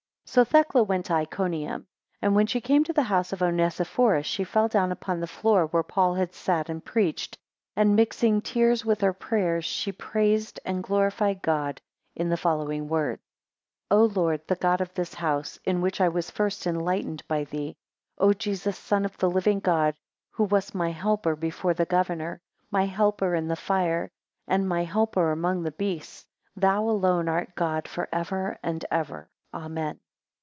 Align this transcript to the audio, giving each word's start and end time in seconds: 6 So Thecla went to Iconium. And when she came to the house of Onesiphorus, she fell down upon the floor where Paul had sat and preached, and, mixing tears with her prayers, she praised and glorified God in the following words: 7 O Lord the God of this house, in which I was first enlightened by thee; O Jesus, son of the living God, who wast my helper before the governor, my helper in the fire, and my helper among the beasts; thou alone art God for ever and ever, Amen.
6 0.31 0.33
So 0.35 0.45
Thecla 0.45 0.83
went 0.83 1.07
to 1.07 1.13
Iconium. 1.15 1.87
And 2.21 2.33
when 2.33 2.47
she 2.47 2.61
came 2.61 2.85
to 2.85 2.93
the 2.93 3.03
house 3.03 3.33
of 3.33 3.41
Onesiphorus, 3.41 4.25
she 4.25 4.45
fell 4.45 4.69
down 4.69 4.93
upon 4.93 5.19
the 5.19 5.27
floor 5.27 5.65
where 5.65 5.83
Paul 5.83 6.13
had 6.15 6.33
sat 6.33 6.69
and 6.69 6.85
preached, 6.85 7.37
and, 7.75 7.97
mixing 7.97 8.39
tears 8.41 8.85
with 8.85 9.01
her 9.01 9.11
prayers, 9.11 9.65
she 9.65 9.91
praised 9.91 10.57
and 10.63 10.83
glorified 10.85 11.41
God 11.41 11.81
in 12.15 12.29
the 12.29 12.37
following 12.37 12.87
words: 12.87 13.21
7 13.91 14.01
O 14.01 14.05
Lord 14.05 14.47
the 14.47 14.55
God 14.55 14.79
of 14.79 14.93
this 14.93 15.15
house, 15.15 15.59
in 15.65 15.81
which 15.81 15.99
I 15.99 16.07
was 16.07 16.31
first 16.31 16.65
enlightened 16.65 17.27
by 17.27 17.43
thee; 17.43 17.75
O 18.17 18.31
Jesus, 18.31 18.77
son 18.77 19.03
of 19.03 19.17
the 19.17 19.29
living 19.29 19.59
God, 19.59 19.95
who 20.29 20.45
wast 20.45 20.73
my 20.73 20.91
helper 20.91 21.35
before 21.35 21.73
the 21.73 21.83
governor, 21.83 22.39
my 22.71 22.85
helper 22.85 23.35
in 23.35 23.49
the 23.49 23.57
fire, 23.57 24.09
and 24.47 24.69
my 24.69 24.85
helper 24.85 25.33
among 25.33 25.63
the 25.63 25.71
beasts; 25.71 26.25
thou 26.55 26.85
alone 26.89 27.27
art 27.27 27.53
God 27.53 27.85
for 27.85 28.07
ever 28.13 28.57
and 28.63 28.85
ever, 28.89 29.27
Amen. 29.53 29.99